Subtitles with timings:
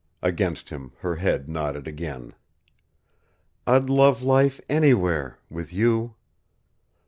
[0.23, 2.33] Against him her head nodded again.
[3.67, 6.15] "I'd love life anywhere WITH YOU."